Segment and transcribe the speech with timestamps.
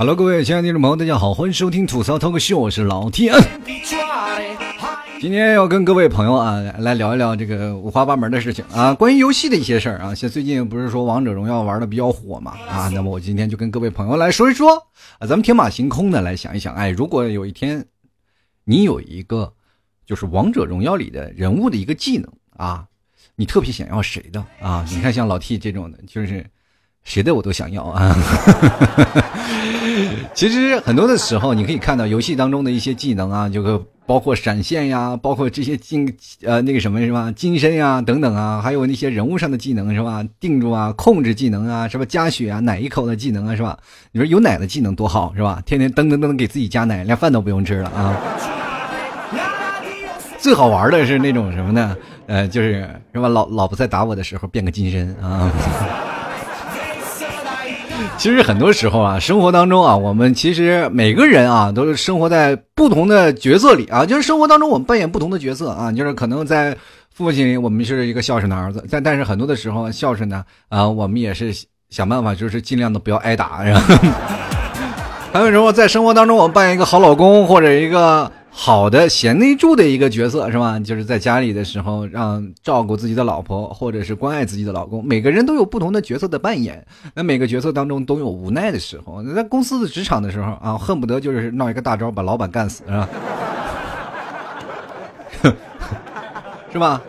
[0.00, 3.34] Hello，各位亲爱的听众朋友，大家好，欢迎收听吐槽脱口秀，我是老天。
[5.20, 10.14] 今天要跟各位朋友啊来聊一聊这个五花八门的事情啊，关于游戏的一些事儿啊。
[10.14, 14.86] 像最近不是说王者荣耀玩的比较火嘛啊，那么我今天就跟各位朋友来说一说
[15.18, 17.84] 啊，咱们天马行空的来想一想，哎，如果有一天
[18.62, 19.52] 你有一个
[20.06, 22.86] 就是王者荣耀里的人物的一个技能啊，
[23.34, 24.86] 你特别想要谁的啊？
[24.92, 26.46] 你看像老 T 这种的，就是。
[27.04, 28.14] 谁的我都想要啊！
[30.34, 36.10] 其实很多的时候，你可以看到游戏当中的一些技能啊，就包括闪现呀，包括这些金
[36.42, 43.78] 呃那个什么是吧，金身呀等等啊，还有那些人物上的技能是吧，定住啊，控制技能啊，是吧，加血啊，奶一口的技能啊，是吧？
[44.12, 45.62] 你说有奶的技能多好是吧？
[45.66, 48.16] 天天噔噔噔给自己加奶，连饭都不用吃了啊！
[50.38, 51.96] 最好玩的是那种什么呢？
[52.26, 53.28] 呃，就是是吧？
[53.28, 55.52] 老老婆在打我的时候变个金身啊！
[58.18, 64.04] 其实很多时候啊，生活当中啊，我们其实每个人啊，都是生活在不同的角色里啊。
[64.04, 65.92] 就是生活当中，我们扮演不同的角色啊。
[65.92, 66.76] 就是可能在
[67.14, 71.54] 父亲，我们是一个孝顺的儿子，但但是很多的时候，孝顺呢，啊，我们也是
[71.90, 73.60] 想办法，就是尽量的不要挨打。
[75.32, 78.30] 还有什么在生活当中，我们扮演一个好老公或者一个。
[78.60, 80.80] 好的贤内助的一个角色是吧？
[80.80, 85.02] 就是在家里的时候，让照顾自己的老婆，或者是关爱自己的老公。
[85.06, 89.22] 每个人都有不同的角色的扮演，那每个角色当中都有无奈的时候。
[89.32, 93.08] 在公司的职场的时候啊，恨不得就是闹一个大招把老板干死，是吧？
[96.72, 97.00] 是吧？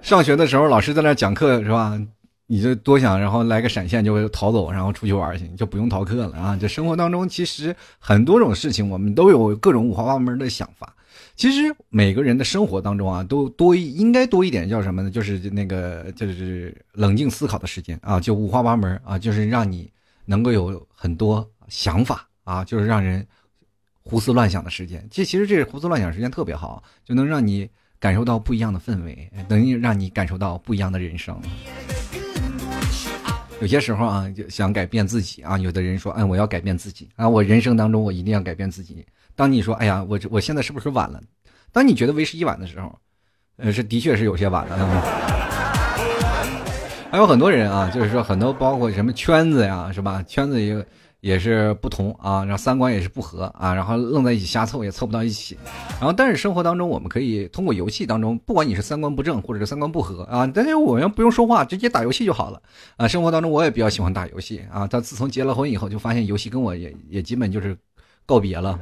[0.00, 2.00] 上学的时候老师在那讲课是吧？
[2.46, 6.58] 你就多想，然后来个闪现就会逃走，然后出去玩去，就不用逃课了啊！
[6.60, 10.94] 这生活当中其实很多种事情，我们都有各种五花八门的想法。
[11.36, 15.10] 其实每个人的生活当中啊，都多应该多一点叫什么呢？
[15.10, 19.90] 就是那个就是冷静思考的时间啊，就五花八门啊，就是让你
[20.26, 23.26] 能够有很多想法啊，就是让人
[24.02, 25.04] 胡思乱想的时间。
[25.10, 31.40] 这其实这胡思乱想时间特别好，就能让你感受到不一样的氛围，能让你感受到不一样的人生。
[33.60, 35.56] 有些时候啊，就想改变自己啊。
[35.56, 39.04] 有的人说，哎，我要改变自己啊，我人生当中我一定要改变自己。
[39.34, 41.20] 当你说，哎呀，我我现在是不是晚了？
[41.72, 42.94] 当你觉得为时已晚的时候，
[43.56, 44.78] 呃，是的确是有些晚了。
[47.10, 50.22] 还有很多人啊，就是说很多包括什么圈子呀，是吧？
[50.26, 50.84] 圈子也。
[51.24, 55.56] 也是不同啊，然后三观也是不合啊，然后愣在一起瞎凑也凑不到一起，
[55.98, 62.60] 然后但是生活当中我们可以通过游戏当中，不管你是三观不正或者是三观不合啊，但是我们不用说话，直接打游戏就好了
[62.98, 63.08] 啊。
[63.08, 67.74] 生活当中我也比较喜欢打游戏啊，但自从结了婚以后，就发现游戏跟我也也基本就是
[68.26, 68.78] 告别了。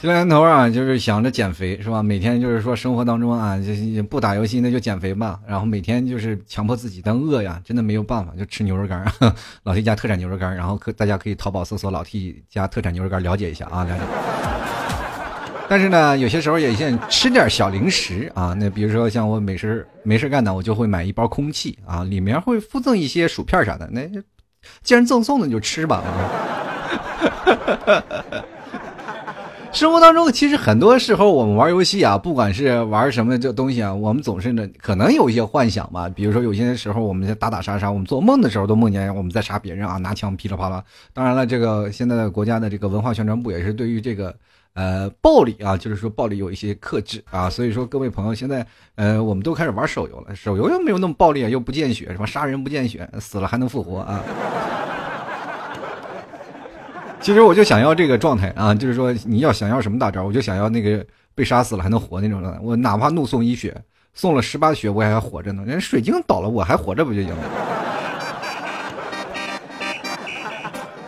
[0.00, 2.02] 这年头啊，就是想着减肥，是吧？
[2.04, 3.58] 每天就是说生活当中啊，
[3.94, 5.40] 就不打游戏那就减肥吧。
[5.44, 9.04] 然后每天就是强迫自己，但饿呀，真的没有办法，就吃牛肉干。
[9.64, 14.04] 老 T 家特产牛肉干，然后可大家可以淘宝搜索老 T 家特产牛肉干，了解一下啊，了解。
[15.68, 18.54] 但是呢，有些时候也想吃点小零食啊。
[18.58, 23.90] 那比如说像我没事没事干呢，我就会买一包空气啊，里面会附赠一些薯片啥的。
[23.90, 24.08] 那
[24.84, 26.06] 既然赠送的，你就吃吧啊。
[29.70, 36.08] 生活当中，其实很多时候我们玩游戏啊，不管是玩什么这东西啊，我们总是呢，可能有一些幻想吧。
[36.08, 40.82] 比如说，有些时候我们在打打杀杀，我们做梦的时候都梦见我们在杀别人啊，拿枪噼里啪啦。
[41.12, 44.34] 当然了，这个现在的国家的这个文化宣传部也是对于这个
[44.74, 47.48] 呃暴力啊，就是说暴力有一些克制啊。
[47.48, 54.24] 所以说，各位朋友，现在呃，我们都开始玩手游了，手游又没有那么暴力，又不见血，什么杀人不见血，死了还能复活啊。
[57.20, 62.58] 其实我就想要这个状态啊，就是说你要想要什么大招，我就想要那个被杀死了还能活那种的。
[62.62, 63.76] 我哪怕怒送一血，
[64.14, 65.62] 送了十八血我也还活着呢。
[65.66, 67.42] 人水晶倒了我还活着不就行了？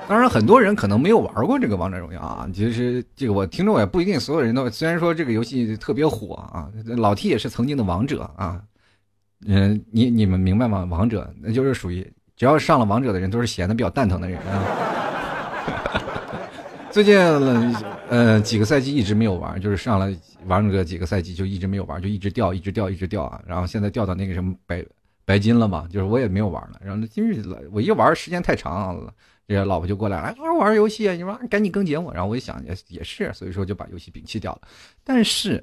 [0.08, 2.48] 当然，很多人可能没有玩过这个王者荣耀啊。
[2.52, 4.68] 其实这个我听众也不一定所有人都。
[4.68, 8.60] 虽然说这个游戏特别火啊，老 T 也是曾经的王者啊。
[9.46, 10.84] 嗯，你你们明白吗？
[10.90, 12.04] 王者那就是属于
[12.36, 14.99] 只要上了王者的人都是闲的比较蛋疼的人啊。
[16.92, 17.16] 最近
[18.08, 20.14] 呃几个赛季一直没有玩，就是上来
[20.46, 23.40] 玩了个几个赛季就一直没有玩，就一直掉，一直掉，一直掉啊。
[23.46, 24.84] 然后现在掉到那个什么白
[25.24, 26.80] 白金了嘛，就是我也没有玩了。
[26.84, 29.14] 然后今日我一玩时间太长了，
[29.46, 32.12] 这老婆就过来，哎，玩游戏啊，你说赶紧更节目。
[32.12, 34.62] 然后我一想也也是，所以说就把游戏摒弃掉了。
[35.04, 35.62] 但是。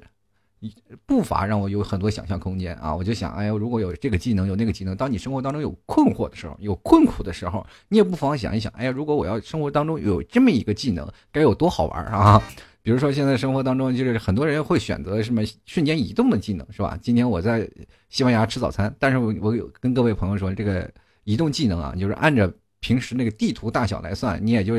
[1.06, 2.94] 步伐让我有很多想象空间啊！
[2.94, 12.42] 我就想，哎呀，如果有这个技能，有那个技能，当你生活当中有困惑的时候，有困苦的时候，你也不妨想一想，哎呀，如果我要生活当中有这么一个技能，该有多好玩啊！
[12.82, 16.98] 比如说现在生活当中，就是很多人会选择什么瞬间移动的技能，是吧？
[17.00, 17.68] 今天我在
[18.08, 20.90] 西班牙吃早餐，但是我我有跟各位朋友说，这个
[21.24, 22.50] 移动技能啊，就是按照
[22.80, 24.74] 平时那个地图大小来算，你也就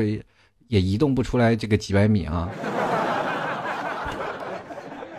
[0.66, 2.50] 也移动不出来这个几百米啊。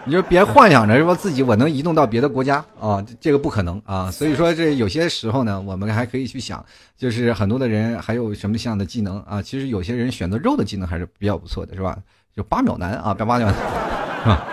[0.03, 4.09] 你就别幻想着说自己我能移动到别的国家啊，这个不可能啊。
[4.09, 6.65] 所以说这有些时候呢，我们还可以去想，
[6.97, 9.39] 就是很多的人还有什么样的技能啊？
[9.41, 11.97] 其实有些人选择肉的技能还是比较不错的，是吧？
[12.35, 13.47] 就八秒男啊，八八秒，
[14.25, 14.47] 啊。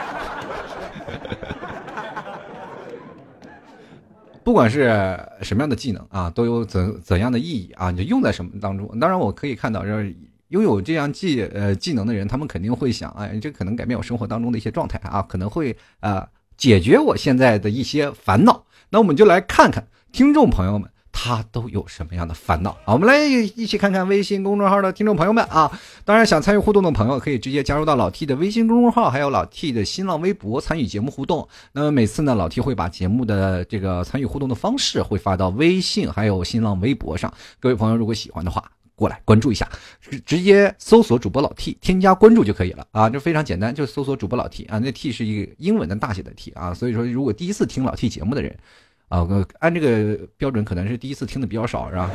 [4.45, 7.91] 不管是什么样的技能啊，都有怎怎样的意义啊？
[7.91, 8.87] 你就用在什么当中？
[8.99, 10.15] 当然，我可以看到就是。
[10.49, 18.65] 拥有这样技呃技能的人，他们肯定会想，哎，这可能改变我生活当中的一些状态啊，可能会啊解决我现在的一些烦恼。
[18.91, 22.95] 那我们就来看看听众朋友们他都有什么样的烦恼啊？
[22.95, 25.71] 我们来一起看看微信公众号的听众朋友们啊。
[26.05, 31.47] 当然，想参与互动的朋友可以直接加入到老 T 的微信公众号，还有老 T 的新浪微博参与节目互动。
[31.73, 37.35] 那么每次呢，老 T 会把节目的这个参与互动的方式会发到微信还有新浪微博上。
[37.59, 38.77] 各位朋友，如果喜欢的话。
[38.99, 39.69] 过来关注一下，
[40.27, 48.53] 直接搜索主播老 T，添加关注就可以了啊，这非常简单，就搜索主播老 T 啊，那 T 是一个英文的大写的 T 啊，所以说如果第一次听老 T 节目的人，
[49.09, 49.25] 啊，
[49.61, 52.11] 按这个标准可能是第一次听的比较少是吧？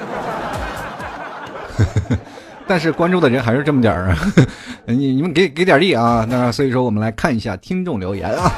[2.67, 4.17] 但是关注的人还是这么点儿啊，
[4.85, 8.51] 你你们给给点力啊，那所以说我们来看一下听众留言啊。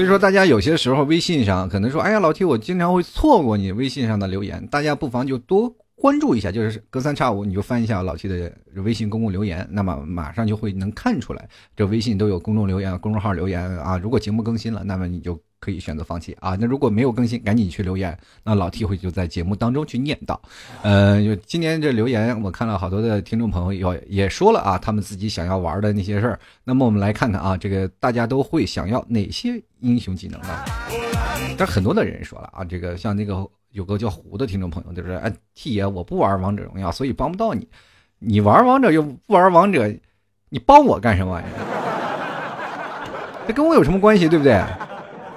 [0.00, 13.98] 所以说，大家有些时候微信上可能说：“哎呀，老 T，我经常会错过你微信上的留言。”大家不妨就多关注一下，就是隔三差五你就翻一下老 T 的微信公共留言，那么马上就会能看出来，这微信都有公众留言、公众号留言啊。
[13.98, 15.38] 如果节目更新了，那么你就。
[15.60, 16.56] 可以选择放弃啊！
[16.58, 20.34] 那如果没有更新，赶紧去留言，那老 T 会就在节目当中去念叨。
[20.82, 26.40] 呃，就今年这留言，我看了好多的听众朋友也也说了啊，他们自己想要玩的那些事儿。
[26.64, 30.48] 那么我们来看看啊，这个大家都会想要哪些英雄技能呢？
[31.58, 37.68] 但很多的人说了啊，这个像那个有个叫胡的听众朋友就是，哎，T 爷我不玩王者荣耀，所以帮不到你。
[38.18, 39.86] 你玩王者又不玩王者，
[40.48, 43.44] 你帮我干什么玩意儿？
[43.46, 44.58] 这跟我有什么关系，对不对？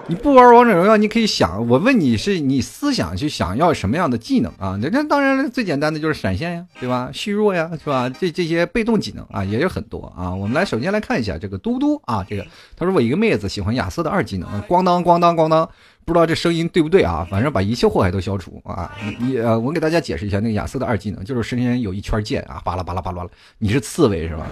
[0.06, 4.78] 你不玩王者荣耀，你可以想，我问你是你思想去想要什么样的技能啊？
[4.82, 7.10] 那那当然最简单的就是闪现呀，对吧？
[7.14, 8.10] 虚弱呀，是吧？
[8.10, 10.36] 这这些被动技能啊也有很多啊。
[10.36, 12.46] 我们来首先来看一下这个嘟嘟啊，这个
[12.76, 15.68] 他说我一个妹子喜欢亚瑟的二技能，咣当咣当咣当，
[16.04, 17.26] 不知道这声音对不对啊？
[17.32, 18.92] 反正把一切祸害都消除啊！
[19.20, 23.26] 你呃，我给大家解释一下，那个亚瑟的二技能就是身边有一圈剑啊，巴拉巴拉巴拉，
[23.58, 24.46] 你是刺猬是吧？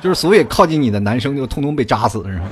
[0.02, 2.48] 就是所有靠近你的男生就通通被扎死，是吧？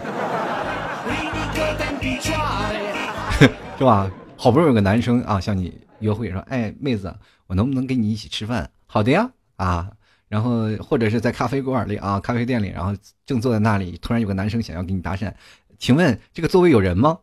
[3.78, 4.10] 是吧？
[4.36, 7.14] 好不容易有个男生啊向你约会，说：“哎，妹子，
[7.46, 9.88] 我能不能跟你一起吃饭？”好的呀，啊，
[10.28, 12.92] 然后或者是在咖啡馆里啊，咖啡店里，然后
[13.24, 15.32] 正坐在那里，突然有个男生想要跟你搭讪，
[15.78, 17.18] 请问这个座位有人吗？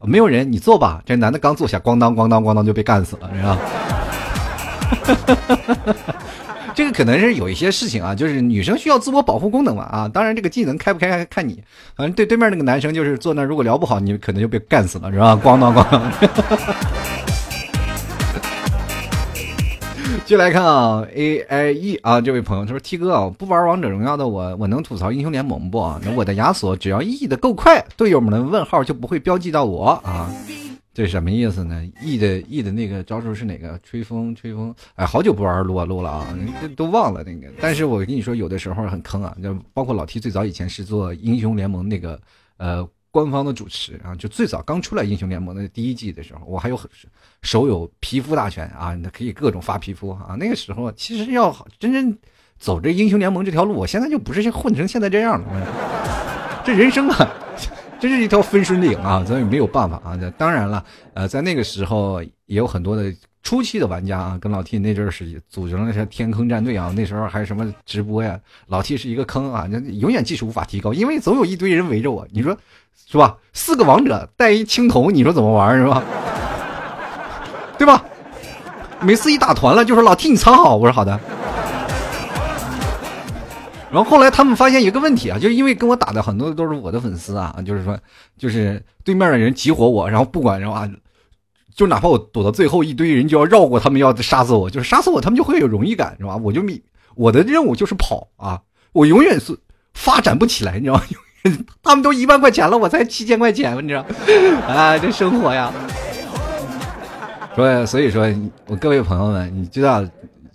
[0.00, 1.02] 没有人，你坐吧。
[1.06, 3.58] 这男的刚坐下，咣当咣当咣当就被干死了，是吧？
[6.74, 11.62] 这个可能是有一些事情啊，就是女生需要自我保护功能嘛啊，当然这个技能开不开看你，
[11.96, 15.38] 反正对对面那个男生就是坐那，如果聊不好，你可能就被干死了，是吧？
[15.42, 16.12] 咣当咣当。
[20.26, 25.94] 就来看啊，A I E 啊，这位朋友他说：“T 哥啊，不玩王者荣耀的我，我能吐槽英雄联盟不？
[26.02, 30.30] 那我的亚索只要 E 的够快，队友们的问号就不会标记到我啊。”
[30.94, 33.76] 这什么意思呢？E 的 E 的那个招数是哪个？
[33.82, 34.72] 吹风，吹风。
[34.94, 36.34] 哎，好久不玩撸啊撸了啊，
[36.76, 37.52] 都忘了那个。
[37.60, 39.36] 但是我跟你说，有的时候很坑啊。
[39.42, 42.20] 就包括老 T 最早以前是做英雄联盟那个
[42.58, 46.80] 呃官方的主持啊，就最早刚出来英雄联盟的第一季的时候，我还有
[47.42, 50.36] 手有皮肤大全啊，那可以各种发皮肤啊。
[50.38, 52.16] 那个时候其实要真正
[52.56, 56.62] 走这英雄联盟这条路，我现在就不是混成现在这样了。
[56.64, 57.43] 这人生啊。
[58.00, 60.18] 这是一条分水岭啊，咱也没有办法啊。
[60.36, 60.84] 当然了，
[61.14, 66.92] 呃，在那个时候也有很多的初期的玩家啊，跟老 T 那阵儿是组成了些天坑战队啊。
[66.94, 72.26] 那时候还什么直播呀，老 T 是一个坑啊，那永远技术无法提高，因为总有一堆人围着我。
[72.30, 72.56] 你说
[73.06, 73.36] 是吧？
[73.52, 76.02] 四个王者带一青铜，你说怎么玩是吧？
[77.78, 78.04] 对吧？
[79.00, 81.18] 每次一打团了，就说老 T 你藏好，我说好的。
[83.94, 87.96] 然后后来他们发现一个问题啊，就是因为跟我打的很多都是我的粉丝啊，就是说，
[88.36, 90.90] 就是对面的人集火我，然后不管然后啊，
[91.72, 96.36] 就哪怕我躲到最后，一堆人就要绕过他们，要杀死我，就是杀死我，他们就会有荣誉感，是吧？
[96.36, 96.60] 我就
[97.14, 98.60] 我的任务就是跑啊，
[98.90, 99.56] 我永远是
[99.92, 101.02] 发展不起来，你知道吗？
[101.84, 104.04] 他们都一万块钱了，我才七千块钱，你知道？
[104.66, 105.72] 啊，这生活呀。
[107.54, 108.26] 所以所以说，
[108.66, 110.04] 我各位朋友们，你知道。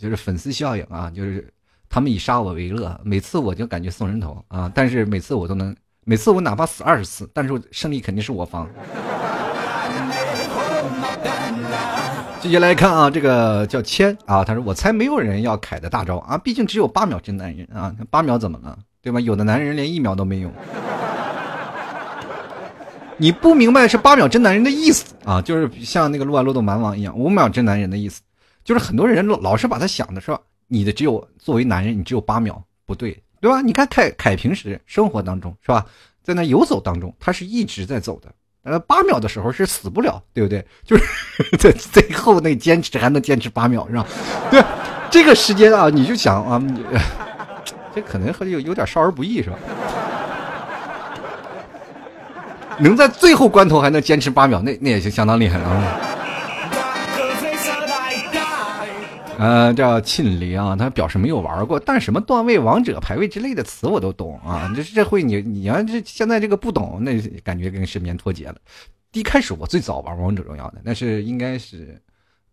[0.01, 1.46] 就是粉丝效应啊，就是
[1.89, 8.69] 他们以杀我为乐，每次我就感觉送人头啊，但是每次我都能，每次我哪怕死二十次，但是胜利肯定是我方。
[12.39, 18.77] 继续来看啊，这个叫谦啊，他说我猜没有人要凯的大招啊，毕竟只有八秒真男人啊，八秒怎么了？
[19.01, 19.19] 对吧？
[19.19, 20.51] 有的男人连一秒都没有。
[23.17, 28.22] 你不明白是八秒真男人的意思啊，就是像那个撸啊撸的蛮王一样，五秒真男人的意思，
[28.63, 30.39] 就是很多人老是把他想的是吧？
[30.69, 33.59] 你的只有作为男人，你只有八秒，不对，对吧？
[33.61, 35.85] 你看凯凯平时生活当中是吧，
[36.23, 38.31] 在那游走当中，他是一直在走的。
[38.63, 40.65] 呃，八秒的时候是死不了，对不对？
[40.85, 41.03] 就是
[41.57, 44.05] 在最后那坚持还能坚持八秒，是吧？
[44.51, 44.63] 对，
[45.09, 46.61] 这个时间啊，你就想啊，
[47.95, 49.57] 这可能有有点少儿不宜，是吧？
[52.79, 55.99] 能在最后关头还能坚持八秒，那那也是相当厉害了啊。
[59.39, 64.69] 呃，叫庆黎啊，他表示没有玩过，但什么段位、王者排位之类的词我都懂啊。
[64.75, 68.55] 这这会你你要这现在这个不懂，那感觉跟身边脱节了。
[69.13, 71.98] 一开始我最早玩王者荣耀的，那是应该是，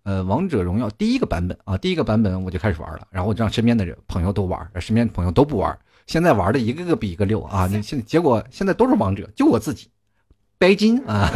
[0.05, 5.77] 呃，王者荣耀第一个版本啊，第一个版本我就开始玩了，然后让身边的人朋友都玩，身边朋友都不玩。
[6.07, 9.89] 现在玩的一个个比一个溜啊，那现结果现在都是王者，就我自己，
[10.57, 11.29] 白金啊。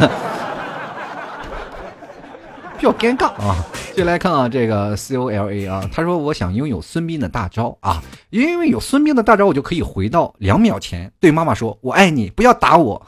[2.81, 3.63] 比较尴尬啊！
[3.95, 13.07] 接下来看啊，这个 C O L A 啊，他说我想拥有孙膑的大招啊，因为有孙膑的大招，我就可以回到两秒前，对妈妈说“我爱你”，不要打我。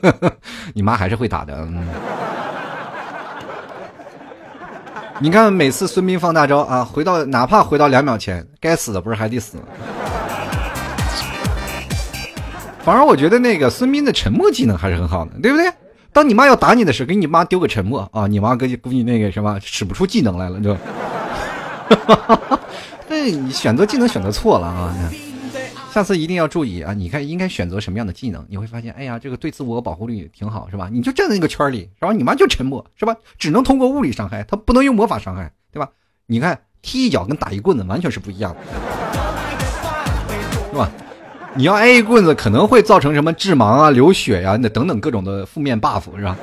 [0.72, 1.54] 你妈还是会打的。
[1.54, 1.86] 嗯、
[5.18, 9.58] 你看每次孙膑放大招啊，回到哪怕回到两秒前，该死的不是还得死？
[12.82, 15.70] 反而我觉得那个孙膑的沉默技能还是很好的，对不对？
[16.14, 18.28] 当你妈要打你的时候，给你妈丢个沉默啊！
[18.28, 20.76] 你妈估计估计那个什么使不出技能来了，就。
[23.08, 24.94] 那你选择技能选择错了啊！
[25.92, 26.94] 下次一定要注意啊！
[26.94, 30.88] 你看应该选择什么样的技能，你会发现，哎呀，这个对自我保护力挺好，是吧？
[30.90, 33.16] 你就站在那个圈里，然后你妈就沉默，是吧？
[33.36, 35.88] 只能通过物理伤害，他不能用魔法伤害，对吧？
[36.26, 38.60] 你看踢一脚跟打一棍子完全是不一样的，
[40.70, 40.90] 是吧？
[41.56, 46.36] 你要挨一棍子，可能会造成什么致盲啊、流血呀，那等等各种的负面 buff 是吧？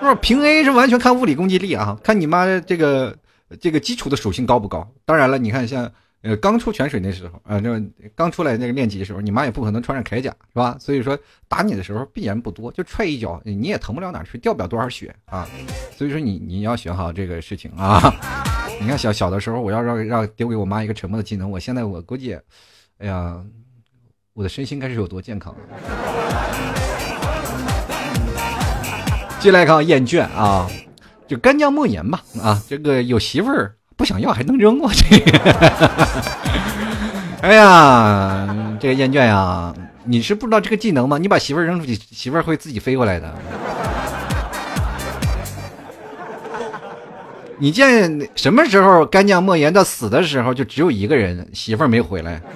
[0.00, 0.14] 是？
[0.16, 3.16] 平 A 是完全看物理攻击力啊，看你妈这个
[3.60, 4.88] 这个基础的属性高不高？
[5.04, 5.90] 当然了，你看像。
[6.20, 7.80] 呃，刚出泉水那时候，啊，那
[8.16, 10.76] 刚出来那个练级的时候，你妈也不可能穿上铠甲，是吧？
[10.80, 11.16] 所以说
[11.46, 15.46] 打你的时候必然不多，就踹一脚，你也疼不了哪去，掉不了多少血啊。
[15.96, 18.12] 所以说你你要学好这个事情啊。
[18.80, 22.38] 你看小小的时候，我要让让丢给我妈一个沉默的技能，我现在我估计，
[22.98, 23.36] 哎呀，
[24.34, 25.54] 我的身心该是有多健康。
[29.40, 30.68] 进来看厌倦啊，
[31.26, 33.74] 就干将莫言吧啊，这个有媳妇儿。
[33.96, 35.20] 不想要还能扔我去？
[37.42, 41.18] 哎呀，这个厌倦呀，你是不知道这个技能吗？
[41.18, 43.34] 你把媳妇儿扔出去，媳妇儿会自己飞过来的。
[47.60, 52.40] 你见什么时候干将莫言到死的时候就只有一个人，媳妇儿没回来？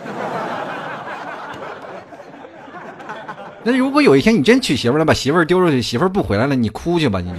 [3.65, 7.39] 那如果有一天你真娶媳妇了，把媳妇儿丢出去，媳妇儿不回来了，你哭去吧，你就。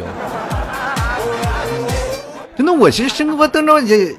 [2.55, 4.15] 真的，我其实生活当中这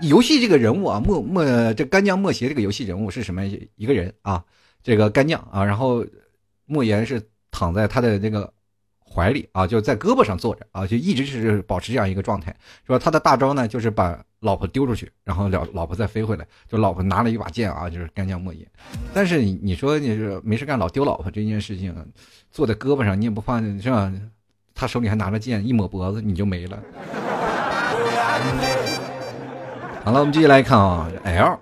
[0.00, 3.44] 游戏这个人物啊，莫莫这干将莫邪这个游戏人物是什么
[3.76, 4.42] 一个人啊？
[4.82, 6.04] 这个干将啊，然后
[6.66, 8.52] 莫言是躺在他的这个
[9.10, 12.54] 怀里啊，就在胳膊上坐着啊，就一直是保持这样一个状态，
[12.86, 12.98] 是吧？
[12.98, 18.66] 他的大招呢，就是把老婆丢出去，然后了老婆再飞回来，就老婆拿了一把剑啊，就是干将莫邪。
[19.12, 21.94] 但是你说你是没事干老丢老婆这件事情，
[22.50, 24.12] 坐在胳膊上你也不怕是吧？
[24.74, 26.78] 他手里还拿着剑，一抹脖子你就没了。
[30.04, 31.10] 好了，我们继续来看啊。
[31.24, 31.58] L，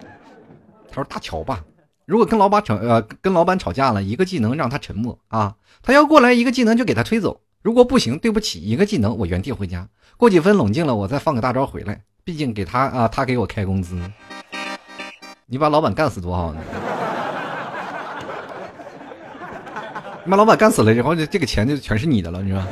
[0.90, 1.64] 他说大乔吧，
[2.06, 7.40] 如果跟老板吵呃跟老板吵架了，一个技能让他沉默啊，他要过来一个技能就给他推走。
[7.62, 12.00] 如果不行，对不起，一个技能我原地回家，过几分冷静了我再放个大招回来。
[12.22, 14.00] 毕竟给他啊，他给我开工资，
[15.46, 16.60] 你把老板干死多好呢？
[20.24, 22.62] 你把老板干死了以后，这这个钱就全是你的了，你说？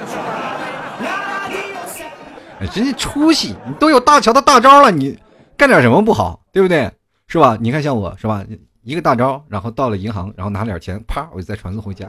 [2.73, 3.57] 真是出息！
[3.67, 5.19] 你都有大乔的大招了，你
[5.57, 6.89] 干点什么不好，对不对？
[7.27, 7.59] 是吧？
[7.61, 8.45] 你看像我是吧？
[8.85, 12.07] 一个大招，然后到了银行，然后拿点钱，啪，我就再传送回家。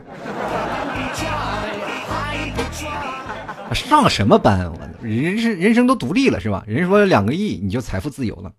[3.73, 4.69] 上什么班？
[4.69, 6.61] 我人生人生都独立了是吧？
[6.67, 8.51] 人说两个亿你就财富自由了，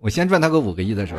[0.00, 1.18] 我先赚他个五个亿再说，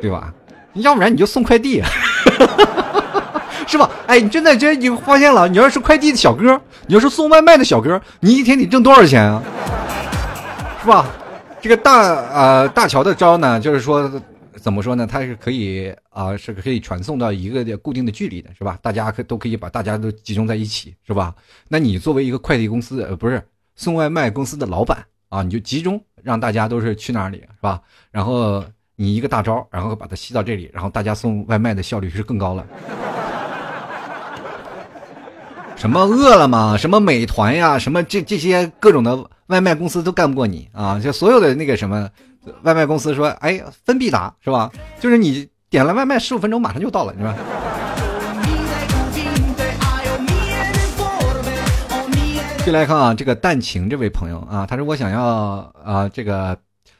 [0.00, 0.32] 对吧？
[0.72, 1.82] 要不然你就送快递。
[3.68, 3.90] 是吧？
[4.06, 9.42] 哎，你真的，真你发现了，你要是快递的小哥，你要是送外卖的小哥，你一天得挣多少钱啊？
[10.80, 11.06] 是吧？
[11.66, 12.00] 这个大
[12.32, 14.08] 呃大乔的招呢，就是说
[14.54, 15.04] 怎么说呢？
[15.04, 18.78] 它是可以啊，是可以传送到一个固定的距离的，是吧？
[18.80, 21.34] 大家可都可以把大家都集中在一起，是吧？
[21.66, 23.42] 那你作为一个快递公司呃不是
[23.74, 27.82] 送外卖公司的老板啊，你就集中让大家都是去哪里，是吧？
[28.12, 32.64] 然后你一个大招，然后把它吸到这里，然后大家送外卖的效率是更高了。
[35.76, 40.98] 什么饿了么，什么美团呀，什么这这些各种的外卖公司都干不过你啊！
[40.98, 42.08] 就所有的那个什么
[42.62, 44.72] 外卖公司说，哎，分必达是吧？
[44.98, 47.36] 就是你点了外卖，十五分钟马上就到了，是吧？
[52.64, 55.24] 进来看啊，这个淡情这位朋友啊，他说我想要
[55.84, 56.58] 啊，这个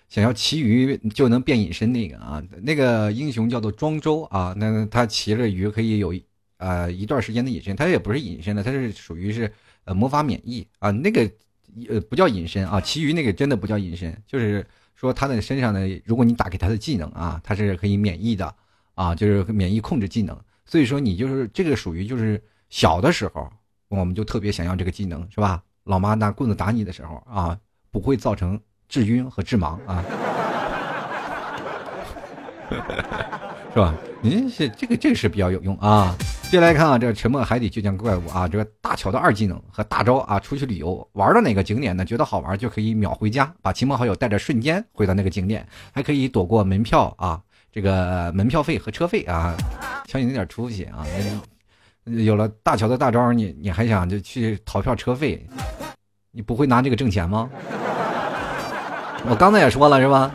[0.08, 6.14] 想要骑鱼就能变隐身那个啊，那个英雄叫做庄周啊，那他骑着鱼可以有。
[6.58, 9.52] 呃，一段时间的隐身，它也不是隐身的，它是属于是
[9.84, 11.30] 呃魔法免疫啊，那个
[11.88, 18.54] 呃不叫隐身啊，其余那个真的不叫隐身，就是说他的身上呢，如果你打给他的技能啊，他是可以免疫的
[18.94, 23.50] 啊，就是免疫控制技能，所以说你就是这个属于就是小的时候，
[23.88, 25.62] 我们就特别想要这个技能是吧？
[25.84, 27.58] 老妈拿棍子打你的时候啊，
[27.90, 28.58] 不会造成
[28.88, 30.04] 致晕和致盲啊。
[33.76, 33.94] 是吧？
[34.22, 36.16] 您是这个这个是比较有用啊。
[36.44, 42.02] 接下来看啊，这个沉默海底倔强怪物啊，这个大乔的二技能和大招啊，出去旅游玩到哪个景点呢？
[42.02, 47.38] 觉得好玩就可以秒回家，把亲朋好友带着瞬间回到那个景点，还可以躲过门票啊，
[47.70, 49.54] 这个门票费和车费啊。
[50.06, 51.04] 瞧你那点出息啊！
[52.04, 55.46] 有了大乔的大招，你你还想就去逃票车费？
[56.30, 57.50] 你不会拿这个挣钱吗？
[59.28, 60.34] 我刚才也说了是吧？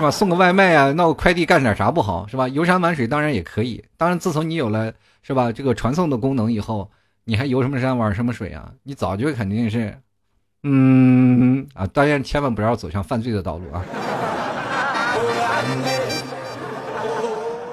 [0.00, 0.10] 是吧？
[0.10, 2.48] 送个外卖啊，闹个快递干点啥不好是吧？
[2.48, 3.84] 游山玩水当然也可以。
[3.98, 6.90] 当然，自从你有了是吧这个传送的功能以后，
[7.24, 8.72] 你还游什么山玩什么水啊？
[8.82, 9.94] 你早就肯定是，
[10.62, 13.84] 嗯啊，当然千万不要走向犯罪的道路啊。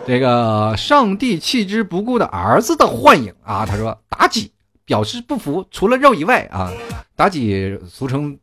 [0.05, 4.51] 这个上帝弃之不顾的儿子的幻影啊，他说妲己
[4.83, 6.73] 表示不服，除了肉以外啊，
[7.15, 8.37] 妲己俗称。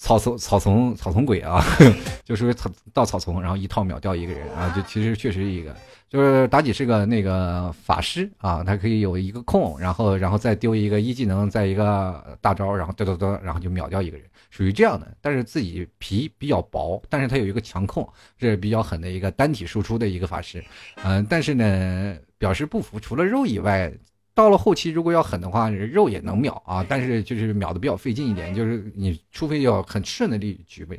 [0.00, 1.60] 草丛草丛草丛鬼啊，
[2.24, 5.74] 就是草到草丛，然后一套秒掉一个人啊，就其实确实一个，
[6.08, 15.12] 就是妲己是个那个法师啊，他可以有一个控，然后然后再丢一个一技能，再一个大招，然后嘚嘚嘚，然后就秒掉一个人，属于这样的。
[15.20, 18.08] 但是自己皮比较薄，但是他有一个强控，
[18.38, 20.64] 这是比较狠的一个单体输出的一个法师，
[21.02, 23.92] 嗯，但是呢，表示不服，除了肉以外。
[24.38, 30.96] 到了后期，如果要狠的话，肉也能秒啊，但是就是秒的比较费劲一点，就是你除非要很顺的力举呗。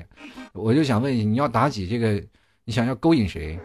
[0.51, 2.21] 我就想问你，你要妲己这个，
[2.65, 3.57] 你想要勾引谁？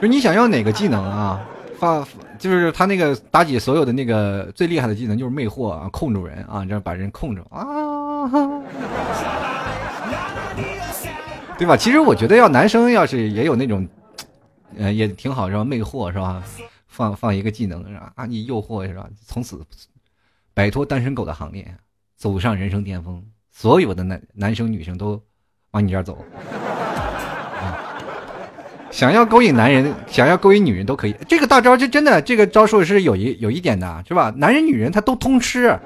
[0.00, 1.40] 就你想要哪个技能啊？
[1.78, 2.04] 发
[2.40, 8.28] 就是他那个妲己所有的那个最厉害的技能就是魅惑啊，控住人啊，这样把人控住啊，
[11.56, 11.76] 对吧？
[11.76, 13.88] 其实我觉得要男生要是也有那种，
[14.76, 15.64] 呃，也挺好是吧？
[15.64, 16.42] 魅惑是吧？
[16.92, 18.12] 放放一个技能是吧？
[18.16, 19.08] 啊，你诱惑是吧？
[19.26, 19.60] 从此
[20.52, 21.74] 摆脱单身狗的行列，
[22.16, 23.24] 走上人生巅峰。
[23.50, 25.20] 所有的男男生女生都
[25.70, 26.22] 往你这儿走。
[28.90, 31.16] 想要勾引男人，想要勾引女人都可以。
[31.26, 34.30] 这个大招就真的，这个招数是有一有一点的，是吧？
[34.36, 35.68] 男人女人他都通吃。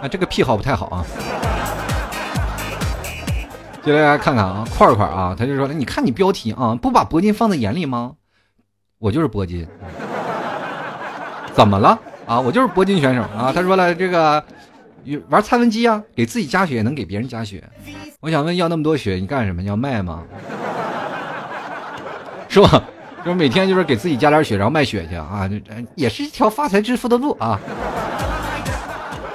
[0.00, 1.06] 啊，这个癖好不太好啊。
[3.84, 8.12] 接下来看看啊，块块啊，他就说了：“你看你标题啊，不把铂金放在眼里吗？
[8.98, 9.68] 我就是铂金，
[11.52, 12.40] 怎么了啊？
[12.40, 14.42] 我就是铂金选手啊。”他说了：“这个
[15.28, 17.62] 玩蔡文姬啊，给自己加血能给别人加血。
[18.20, 19.62] 我想问，要那么多血你干什么？
[19.62, 20.22] 要卖吗？
[22.48, 22.82] 是吧？
[23.22, 25.46] 就是每天就是给自己加点血，然后卖血去啊，
[25.94, 27.60] 也是一条发财致富的路啊。”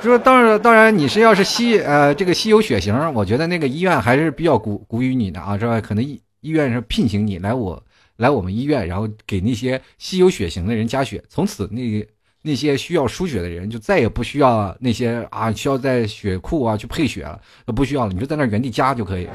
[0.02, 5.82] 说当然，当然，你是要是稀呃这个稀有血型，我觉得那个医院还是比较鼓鼓于你的啊，是吧？
[5.82, 7.84] 可能医医院是聘请你来我
[8.18, 12.08] 来我们医院，然后给那些稀有血型的人加血，从此那
[12.42, 19.28] 那些需要输血的人就再也不需要那些啊需要在血库啊去配血了，都不需要了，你就在那原地加就可以。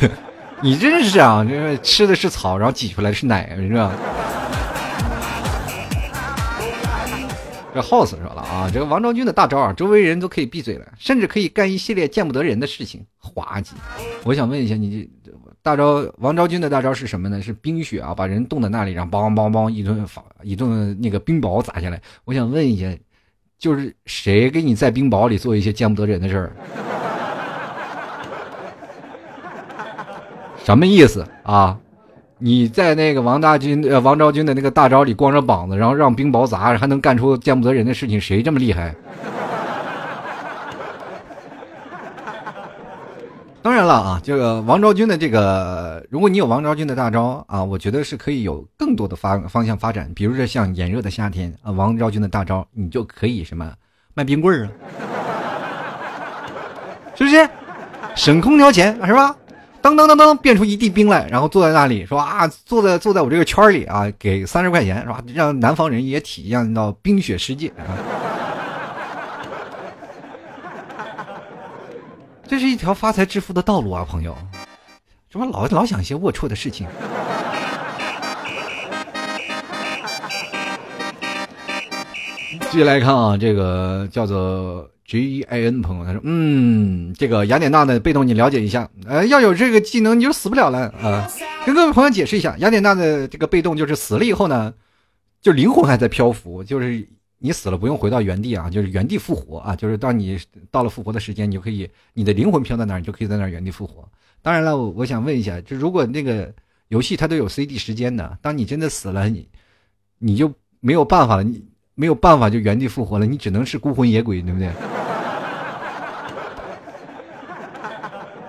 [0.60, 3.92] 你真是啊，这吃的是草，然后挤出来的是奶，是吧？
[7.74, 13.74] 这 house 说了啊，这个王昭君的大招啊，周围人都可以闭嘴了，甚至可以干一系列见不得人的事情，滑稽。
[14.22, 17.42] 我想问一下，你这大招王昭君的大招是什么呢？
[17.42, 22.00] 是冰雪啊，把人冻在那里，然后梆梆梆一顿法一顿那个冰雹砸下来。
[22.24, 22.96] 我想问一下，
[23.58, 26.52] 就是谁给你在冰雹里做一些见不得人的事儿？
[30.62, 31.76] 什么意思啊？
[32.44, 38.94] 你在那个王大军呃王昭君的那个大招里光着膀子，然后让冰雹砸，还能干出见不得人的事情，谁这么厉害？
[43.62, 50.12] 当然了啊，这个王昭君的这个，如果你有王昭君的大招啊，我觉得是可以有更多的发方向发展。
[50.14, 53.72] 比如说像炎热的夏天啊，王昭君的大招，你就可以什么
[54.12, 54.68] 卖冰棍儿啊，
[57.16, 57.48] 是不是？
[58.14, 59.34] 省空调钱是吧？
[59.84, 65.22] 当当当当，变出一地冰来，然后坐在那里说啊，坐在坐在我这个圈里啊，给三十块钱是吧？
[65.34, 67.70] 让南方人也体验到冰雪世界。
[72.48, 74.34] 这是一条发财致富的道路啊，朋友！
[75.30, 76.86] 怎么老老想一些龌龊的事情？
[82.70, 91.28] 继续来看啊，这个叫做 G I N 朋友，他说：“嗯，这个雅典娜的被动你了解一下，呃，要有这个技能你就死不了了啊。”
[91.66, 94.72] 跟各位朋友解释一下，雅典娜的这个被动就是死了以后呢，
[95.40, 97.06] 就灵魂还在漂浮，就是。
[97.36, 100.38] 你死了不用回到原地啊，就是原地复活啊，就是当你
[100.70, 104.08] 到了复活的时间，你就可以，你的灵魂飘在那儿，你就可以在那儿原地复活。
[104.40, 106.50] 当然了，我想问一下，就如果那个
[106.88, 109.46] 游戏它都有 CD 时间的，当你真的死了，你
[110.18, 111.62] 你就没有办法了，你
[111.94, 114.72] 没有办法就原地复活了，你只能是孤魂野鬼，对不对？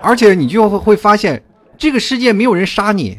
[0.06, 1.42] 而且你就会会发现，
[1.76, 3.18] 这个世界没有人杀你。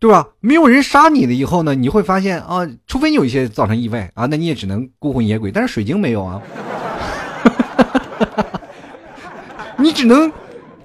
[0.00, 0.28] 对吧？
[0.38, 5.50] 没有人杀你了以后呢，你会发现啊，除非你有一些造成意外啊，那你也只能孤魂野鬼。
[5.50, 6.40] 但是水晶没有啊，
[9.76, 10.30] 你只能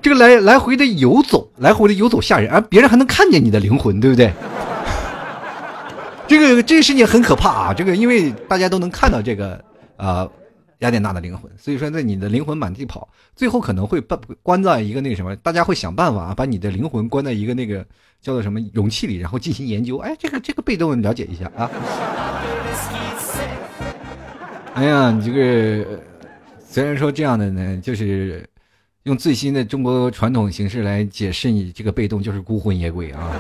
[0.02, 4.34] 这个来来回的游走，来回的游走吓人，而别人还能看见你的灵魂，对不对？
[6.28, 7.72] 这个这个事情很可怕啊！
[7.72, 9.64] 这个因为大家都能看到这个
[9.96, 10.28] 啊。
[10.84, 17.86] 雅典娜的灵魂，所以说，在你的灵魂满地跑，最后可能会关关在一个那个什么，大家会想办法啊把你的灵魂关在一个那个
[18.22, 19.98] 叫做什么容器里，然后进行研究。
[20.00, 21.72] 哎，这个这个被动了解一下啊。
[24.74, 26.00] 哎呀，你这个
[26.68, 28.46] 虽然说这样的呢，就是
[29.04, 33.32] 用最新的中国传统形式来解释你这个被动，就是孤魂野鬼啊。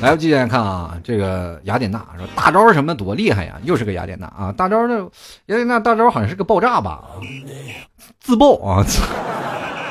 [0.00, 4.94] 来，我继续来看啊，这个雅典娜说大招什么多厉害呀，又是个雅典娜啊，大招的
[5.46, 7.02] 雅典娜大招好像是个爆炸吧，
[8.20, 8.86] 自爆啊！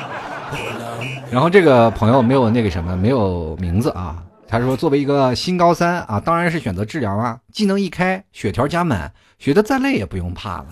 [1.30, 4.22] 然后这个朋友没有那个什么，没有名字啊。
[4.50, 10.66] 他说作为一个新高三啊，当然是选择治疗啊，技能一开，血条加满，学的再累也不用怕了。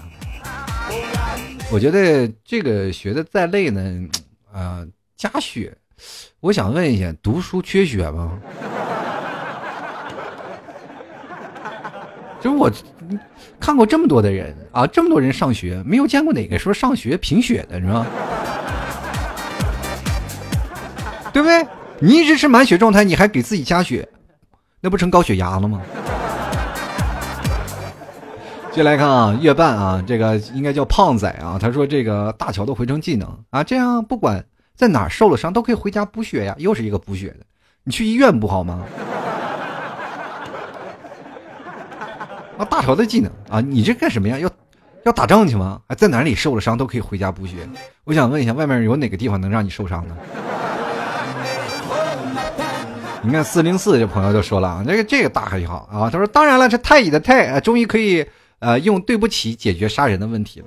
[1.70, 4.08] 我觉得这个学的再累呢，
[4.50, 5.76] 呃，加血，
[6.40, 8.38] 我想问一下，读书缺血吗？
[12.46, 12.70] 就是我
[13.58, 18.06] 看过这么多的人啊，这么多人上学，没有见过哪个说上学贫血的，是吧？
[21.34, 21.66] 对不对？
[21.98, 24.08] 你一直是满血状态，你还给自己加血，
[24.80, 25.82] 那不成高血压了吗？
[28.70, 31.58] 接来看啊，月半啊，这个应该叫胖仔啊。
[31.60, 34.44] 他说这个大乔的回城技能啊，这样不管
[34.76, 37.38] 在哪受了伤都可以回家补血呀，又是一个补血的，
[37.82, 38.84] 你去医院不好吗？
[42.58, 44.38] 啊，大乔的技能啊，你这干什么呀？
[44.38, 44.50] 要
[45.04, 45.80] 要打仗去吗？
[45.88, 47.68] 哎，在哪里受了伤都可以回家补血。
[48.04, 50.16] 我想问一下，外面有哪个地方能让你受伤呢？
[53.22, 56.08] 你看四零四这朋友就说了啊，这个这个大还好啊。
[56.08, 58.24] 他说，当然了，这太乙的太啊终于可以
[58.60, 60.66] 呃用对不起解决杀人的问题了。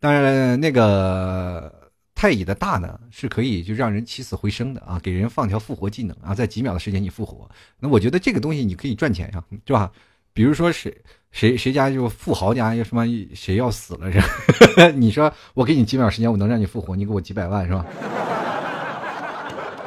[0.00, 1.72] 当然了，那个
[2.14, 7.48] 太乙的大呢是可以就让人起死回生的啊，给人放条复活技能啊，在几秒的时间你复活。
[7.78, 9.90] 那我觉得这个东西你可以赚钱呀，是吧？
[10.36, 10.94] 比如说谁
[11.32, 14.92] 谁谁家就富豪家，又什么谁要死了是？
[14.92, 17.86] 你说我给你几秒时间，我能让你复活，你给我几百万是吧？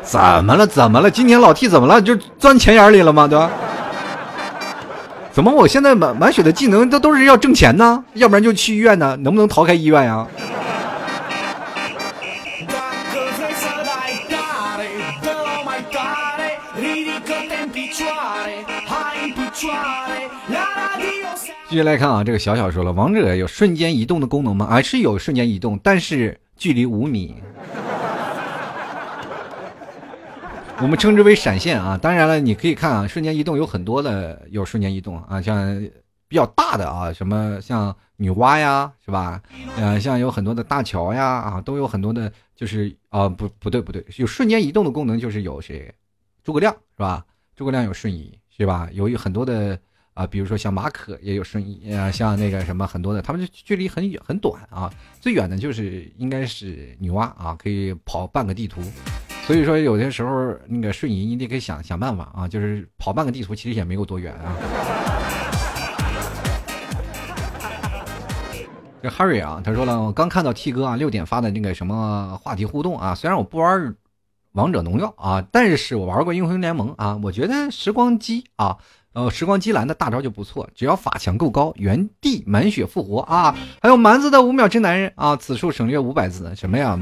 [0.02, 0.66] 怎么了？
[0.66, 1.12] 怎么了？
[1.12, 2.02] 今天老 T 怎么了？
[2.02, 3.28] 就钻钱眼里了吗？
[3.28, 3.52] 对吧？
[5.32, 8.04] 怎么我现在满满血的技能都都是要挣钱呢？
[8.16, 9.16] 要不然就去医院呢？
[9.18, 10.26] 能不能逃开医院呀？
[21.70, 24.66] 继续来看啊，这个小小说了，王者有瞬间移动的功能吗？
[24.66, 27.36] 啊，是有瞬间移动，但是距离五米，
[30.82, 31.96] 我们称之为闪现啊。
[31.96, 35.80] 当然了，你可以看啊，瞬间移动有很多的，有瞬间移动啊，像
[36.28, 39.40] 比较大的啊，什么像女娲呀，是吧？
[39.78, 45.94] 呃，像有很多的大乔呀，啊，都有很多的，就是啊，不，不对，不对，有瞬间移动的功能，就是有谁？
[46.44, 47.24] 诸葛亮是吧？
[47.56, 48.90] 诸葛亮有瞬移是吧？
[48.92, 49.80] 有很多的。
[50.20, 58.82] 啊，比如说像马可也有瞬移啊，像那个什么很多的，他们就距离很远很短啊，最远的就是应该是女娲啊，可以跑半个地图。
[59.48, 64.54] 所以说有些时候那个瞬移你得给想想办法啊，就是跑半个地图其实也没有多远啊。
[69.02, 73.96] 这 Harry 啊，他说了，我刚看到 T 哥啊六点发的那个什么话题互动啊，虽然我不玩
[74.52, 78.78] 王者荣耀啊，但是我玩过英雄联盟啊，我觉得时光机啊，
[79.14, 86.98] 呃，时光机蓝的大招就不错，只要法强够高，原地满血复活啊，还有蛮子的五秒真男人啊，此处省略五百字，什么呀？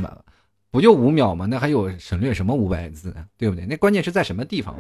[0.72, 1.46] 不就五秒吗？
[1.50, 3.66] 那还有省略什么五百字，对不对？
[3.66, 4.76] 那关键是在什么地方？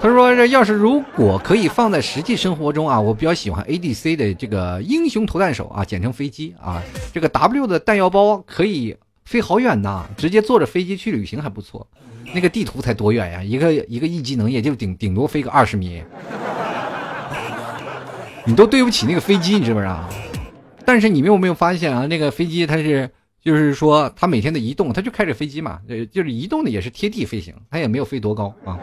[0.00, 6.82] 他说：“这要是如果可以放在实际生活中啊，我比较喜欢 A D C 的这个英雄投弹手啊，简称飞机啊。
[7.14, 8.94] 这个 W 的弹药包可以
[9.24, 11.86] 飞好远呐，直接坐着飞机去旅行还不错。
[12.34, 13.42] 那个地图才多远呀？
[13.42, 16.02] 一个一个 E 技能也就顶顶多飞个二十米，
[18.44, 20.08] 你都对不起那个飞机，你知不知道？
[20.84, 22.06] 但是你们有没有发现啊？
[22.06, 23.08] 那个飞机它是，
[23.42, 28.78] 就是说它每天的移动，它就开着飞机嘛，就是移动的也是贴地飞行，它也没有飞多高啊。”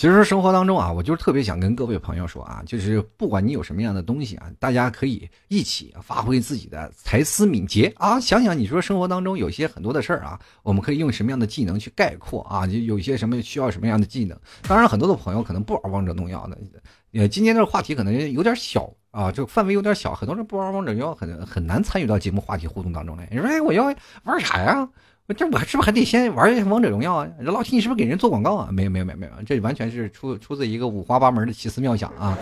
[0.00, 8.18] 其实生活当中啊，我就是特别想跟各位朋友说啊，就是不管你有什么样的东西啊，大家可以一起发挥自己的才思敏捷啊。
[8.18, 12.66] 想想你说生活当中有些很多的事儿啊，我们可以用什么样的技能去概括啊？
[12.66, 14.34] 就有一些什么需要什么样的技能？
[14.66, 16.56] 当然，很多的朋友可能不玩王者荣耀的，
[17.12, 23.28] 呃，今天这个话题可能有点小啊，就范围有点小，很多人不玩王者荣耀，很很难参与到节目话题互动当中来。
[23.30, 24.88] 你说，哎，我要玩啥呀？
[25.34, 27.28] 这我是不是还得先玩一王者荣耀啊？
[27.40, 28.68] 老铁，你是不是给人做广告啊？
[28.72, 32.36] 没有没有没有没有，这完全是出出自一个五花八门的奇思妙想啊！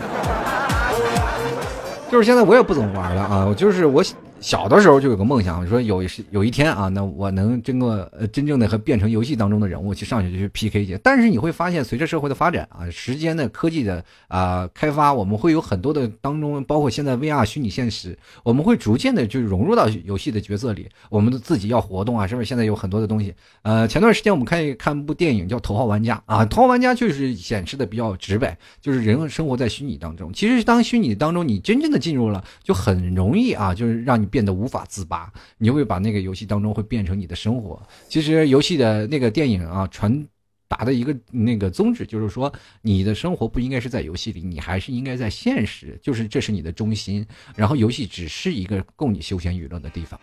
[2.11, 4.03] 就是现在我也不怎么玩了啊，我就是我。
[4.41, 10.97] 小的时候就有个梦想，说有一有一天啊，那我能真个呃真正的和变成游戏当中的人物去上去就去 PK 去。
[11.03, 20.87] 但是你会发现，随着社会的发展啊，时间的科技的啊开发，我们会有很多的当中，包括现在 VR 虚拟现实，我们会逐渐的就融入到游戏的角色里。
[21.09, 22.45] 我们的自己要活动啊，是不是？
[22.47, 23.33] 现在有很多的东西。
[23.63, 30.31] 呃，前段时间我们看看部电影叫《头号玩家》啊，《头号玩家》就是显示的比较直白，就是人生活在虚拟当中。
[30.31, 34.28] 其实当虚拟当中你真正的进入了，就很容易啊，就是让你。
[34.29, 37.81] 变得无法自拔，你会把那个游戏当中会变成你的生活。
[38.07, 40.25] 其实游戏的那个电影啊，传
[40.67, 47.25] 达的一个那个宗旨就是说，你的生活不应该是在游戏里，你还是应该在现实，就是这是你的中心。
[47.55, 50.19] 然后游戏只是一个供你休闲娱乐的地方。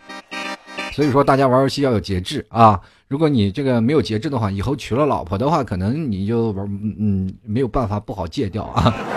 [0.93, 2.79] 所以说，大家玩游戏要有节制啊！
[3.07, 6.65] 如果你这个没有节制的话，以后娶了老婆的话，可能你就玩
[6.97, 9.16] 嗯没有办法不好戒掉啊。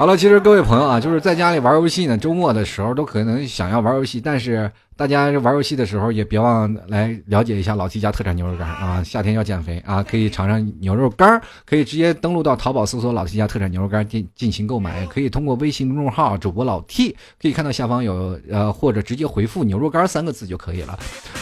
[0.00, 9.04] 好了，其实各位朋友啊，就是在家里玩游戏呢，周末的时候都可能想要玩游戏，但是大家玩游戏的时候也别忘来了解一下老 T 家特产牛肉干啊！
[9.04, 20.98] 夏天要减肥啊，可以尝尝牛肉干，可以直接登录到淘宝搜索老 T 家特产牛肉干进进行购买，可以通过微信公众号主播老 T 可以看到下方有呃，或者直接回复牛肉干三个字就可以了。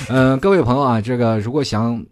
[0.08, 2.04] 嗯，各位朋友啊，这个如果想。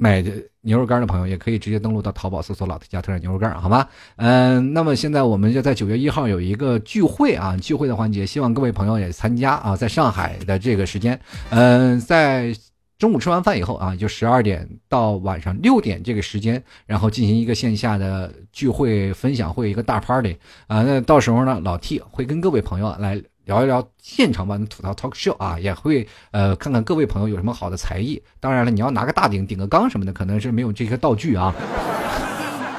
[0.00, 0.24] 买
[0.62, 3.86] 牛肉干的朋友也可以直接登录到淘宝搜索“老 T 家特产牛肉干”，好吗？
[4.16, 12.54] 嗯，那么现在我们就在九月一号有一个聚会啊，聚会的环节，希望各位朋友也参加啊，在上海的这个时间，嗯，在
[12.98, 20.34] 中午吃完饭以后啊，就十二点到晚上六点这个时间，然后进行一个线下的聚会分享会，一个大 party
[20.66, 23.22] 啊，那到时候呢，老 T 会跟各位朋友来。
[23.50, 28.22] 聊一聊现场版的吐槽 talk show 啊，也会呃看看各位朋友有什么好的才艺。
[28.38, 31.52] 当然了，你要拿个大鼎顶个缸什么的，可能是没有这些道具啊。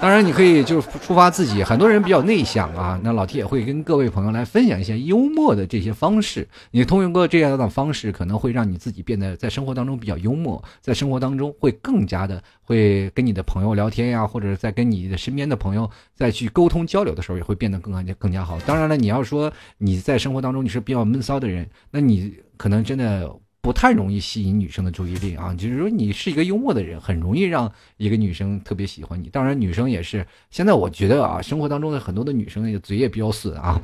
[0.01, 1.63] 当然，你可以就是触发自己。
[1.63, 6.47] 很多人比较内向啊，那老 T 也会跟各位朋友来分享一些幽默的这些方式。
[6.71, 18.59] 你通过这样的方式，可能会让你自己变得在生活当中比较幽默，在生活当中会更加的会跟你的朋友聊天呀，或者在跟你的身边的朋友再去沟通交流的时候，也会变得更加更加好。
[18.65, 23.31] 当然了，你要说你在生活当中你是比较闷骚的人，那你可能真的。
[23.61, 29.29] 不太容易吸引女生的注意力啊，就是说你是一个幽默的人，很容易让一个女生特别喜欢你。
[29.29, 30.25] 当然，女生也是。
[30.49, 33.79] 现在我觉得啊，生活当中的很多的女生那个嘴也比较损啊。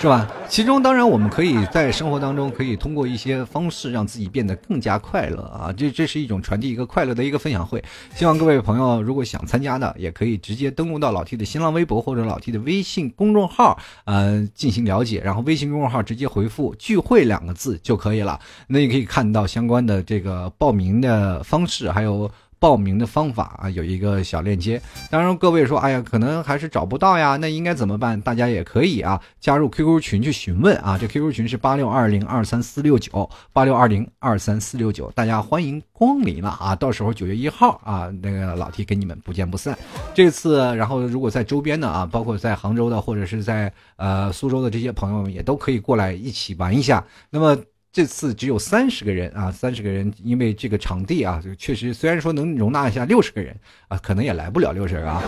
[0.00, 0.26] 是吧？
[0.48, 5.70] 其中当然，我们可以在生活当中可以通过一些方式让自己变得更加快乐啊！
[5.76, 7.84] 这这是一种传递一个快乐的一个分享会。
[8.14, 15.20] 希望各位朋友如果想参加的，也可以直接登录到老 T 的新浪微博或者老 T 的微信公众号，呃，进行了解。
[15.22, 18.40] 然后微信公众号直接回复“聚会”两个字就可以了。
[18.68, 22.30] 那也可以看到相关的这个报名的方式，还有。
[22.60, 24.80] 报名的方法啊，有一个小链接。
[25.10, 28.20] 当然，各位说，哎呀，可能还是找不到呀，那应该怎么办？
[28.20, 30.98] 大家也可以啊，加入 QQ 群去询问啊。
[30.98, 36.76] 这 QQ 群是八六二零二三四六九八六二零二三四六九，大家欢迎光临了啊！
[36.76, 39.76] 到时候九月一号啊，那个老 T 跟你们不见不散。
[40.12, 47.02] 这次，然后如果在周边的啊，包括在杭州的或者是在呃苏州的这些朋友们，也都可以过来一起玩一下。
[47.30, 47.56] 那么
[47.92, 53.54] 这次只有三十个人啊，三十个人，因为这个场地啊，就确实虽然说能容纳一下六十个人
[53.88, 55.20] 啊，可能也来不了六十个啊。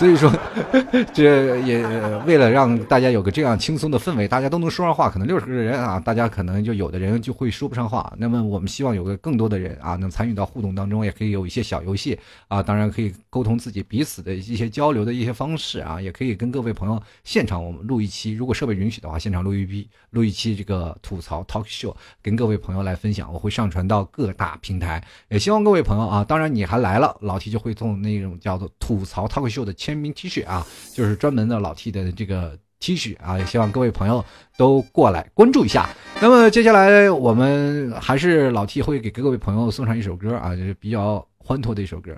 [0.00, 0.32] 所以说，
[1.12, 1.86] 这也
[2.24, 5.10] 为了让大家有个这样轻松的氛围，大家都能说上话。
[5.10, 8.10] 可能六十个人啊，大家可能就有的人就会说不上话。
[8.16, 23.30] 那么我们希望有个更多的人啊，能参与到互动当中，也可以有一些小游戏啊，当然可以沟通自己彼此的一些交流的一些方式啊，也可以跟各位朋友现场我们录一期，如果设备允许的话，现场录一批录一期这个吐槽 talk show，跟各位朋友来分享。
[23.30, 34.24] 我会上传到各大平台，也希望各位朋友啊，当然你还来了，老 T 就会送那种叫做吐槽 talk show 的签签名 T 恤啊，就是专门的老 T 的这个 T 恤啊，也希望各位朋友
[34.56, 35.90] 都过来关注一下。
[36.20, 42.16] 那么接下来我们还是老 T 会给各位朋友送上一首歌啊，就是比较欢脱的一首歌，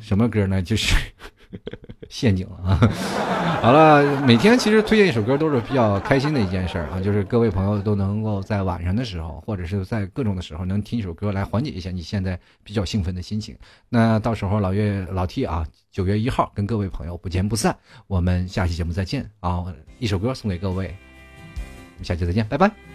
[0.00, 0.62] 什么歌呢？
[0.62, 0.94] 就是
[2.08, 2.78] 陷阱了啊。
[3.62, 13.56] 好了，每天其实推荐一首歌都是比较开心的一件事啊，就是各位朋友都能够在晚上的时候，或者是在各种的时候，能听一首歌来缓解一下你现在比较兴奋的心情。
[13.88, 17.76] 那到时候老岳老 T 啊，九月一号跟各位朋友不见不散。
[18.06, 19.64] 我们下期节目再见啊！
[19.98, 22.91] 一首歌送给各位，我们下期再见，拜拜。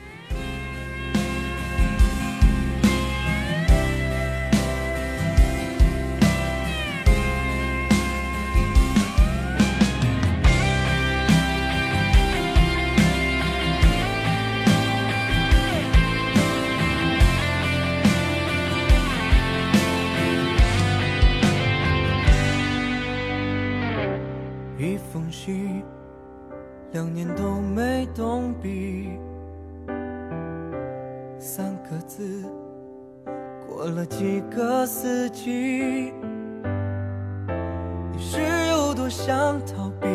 [26.98, 29.20] 两年都没动笔，
[31.38, 32.44] 三个字，
[33.68, 36.12] 过了几个四季。
[38.12, 38.40] 你是
[38.72, 40.08] 有多想逃避？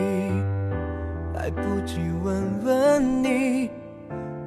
[1.36, 3.70] 来不及问问你，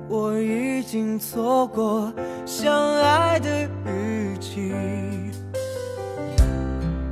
[0.10, 2.12] 我已经错过
[2.46, 3.50] 相爱的
[3.86, 4.74] 日期。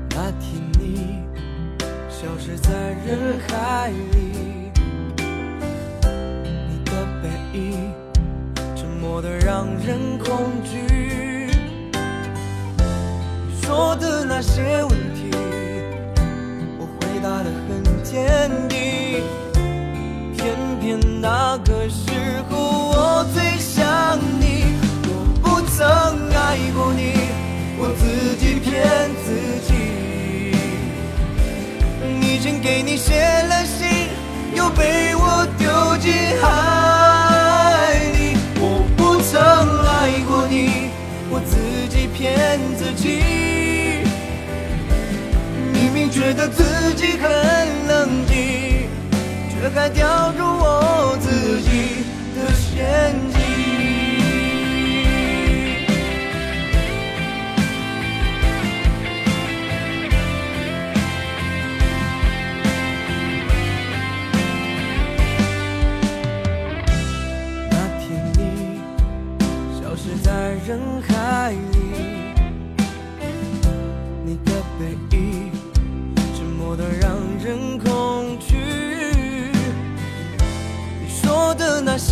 [0.09, 1.23] 那天你。
[2.09, 2.71] 消失在
[3.05, 4.42] 人海里，
[7.53, 7.93] 的背影
[8.75, 11.51] 沉默的让人恐惧。
[13.47, 15.29] 你说的那些问题，
[16.79, 19.21] 我回答的很坚定。
[20.35, 22.11] 偏偏那个时
[22.49, 24.75] 候我最想你，
[25.07, 25.09] 我
[25.41, 25.85] 不曾
[26.35, 27.13] 爱过你，
[27.77, 28.73] 我自己骗
[29.23, 29.27] 自
[29.67, 29.71] 己。
[32.21, 34.09] 已经给你写了信，
[34.53, 36.11] 又被我丢进
[36.41, 36.49] 海
[42.33, 43.21] 骗自己。
[45.71, 46.63] 明明觉得自
[46.95, 47.29] 己很
[47.87, 48.89] 冷静，
[49.49, 52.03] 却还掉入我自己
[52.35, 53.32] 的陷阱。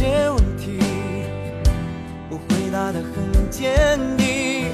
[0.02, 0.80] 些问题，
[2.28, 4.72] 我回答的很坚定。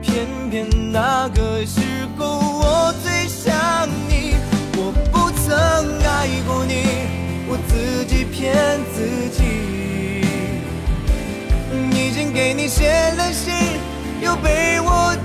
[0.00, 1.80] 偏偏那个时
[2.16, 3.52] 候我最想
[4.08, 4.36] 你，
[4.76, 5.52] 我不曾
[6.06, 6.84] 爱过你，
[7.48, 8.54] 我自己骗
[8.94, 9.42] 自己。
[11.90, 13.52] 已经给你写了信，
[14.20, 15.16] 又被我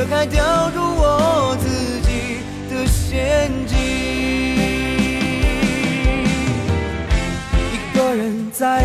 [0.00, 2.40] 却还掉入我自己
[2.70, 3.76] 的陷阱。
[7.70, 8.82] 一个人在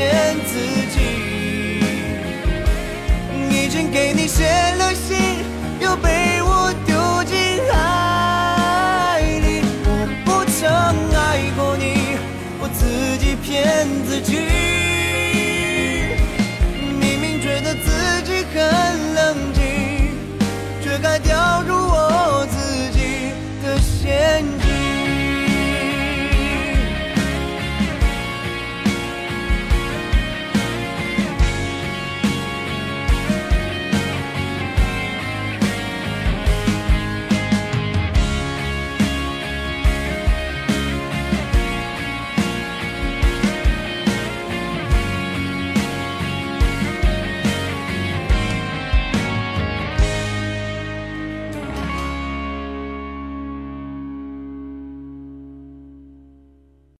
[0.00, 1.00] 骗自己。
[3.50, 4.46] 已经给你写
[4.78, 4.89] 了